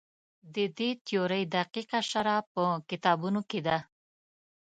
د 0.55 0.55
دې 0.77 0.89
تیورۍ 1.05 1.43
دقیقه 1.57 1.99
شرحه 2.09 2.39
په 2.53 2.61
کتابونو 2.89 3.39
کې 3.49 3.59
ده. 3.67 3.77